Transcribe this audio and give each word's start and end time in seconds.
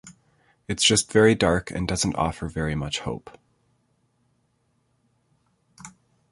It's 0.67 0.81
just 0.83 1.11
very 1.11 1.35
dark 1.35 1.69
and 1.69 1.87
doesn't 1.87 2.15
offer 2.15 2.47
very 2.47 2.73
much 2.73 3.01
hope. 3.01 3.37